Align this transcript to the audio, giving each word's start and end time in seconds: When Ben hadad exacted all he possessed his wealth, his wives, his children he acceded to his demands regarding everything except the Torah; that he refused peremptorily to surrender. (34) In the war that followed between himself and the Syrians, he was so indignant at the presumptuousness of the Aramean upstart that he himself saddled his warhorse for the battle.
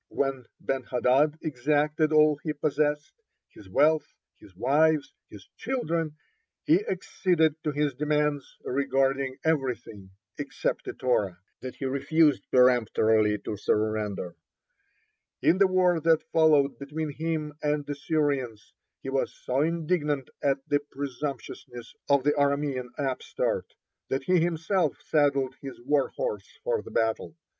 When 0.07 0.47
Ben 0.59 0.81
hadad 0.85 1.37
exacted 1.43 2.11
all 2.11 2.37
he 2.43 2.53
possessed 2.53 3.13
his 3.49 3.69
wealth, 3.69 4.15
his 4.39 4.55
wives, 4.55 5.13
his 5.29 5.47
children 5.57 6.17
he 6.63 6.83
acceded 6.87 7.53
to 7.63 7.71
his 7.71 7.93
demands 7.93 8.57
regarding 8.63 9.37
everything 9.45 10.09
except 10.39 10.85
the 10.85 10.93
Torah; 10.93 11.37
that 11.59 11.75
he 11.75 11.85
refused 11.85 12.41
peremptorily 12.49 13.37
to 13.45 13.55
surrender. 13.57 14.35
(34) 15.41 15.51
In 15.51 15.57
the 15.59 15.67
war 15.67 15.99
that 15.99 16.23
followed 16.31 16.79
between 16.79 17.11
himself 17.13 17.57
and 17.61 17.85
the 17.85 17.93
Syrians, 17.93 18.73
he 19.03 19.09
was 19.11 19.31
so 19.45 19.61
indignant 19.61 20.31
at 20.41 20.67
the 20.67 20.79
presumptuousness 20.79 21.93
of 22.09 22.23
the 22.23 22.31
Aramean 22.31 22.89
upstart 22.97 23.67
that 24.09 24.23
he 24.23 24.39
himself 24.39 24.97
saddled 25.03 25.53
his 25.61 25.79
warhorse 25.79 26.57
for 26.63 26.81
the 26.81 26.89
battle. 26.89 27.37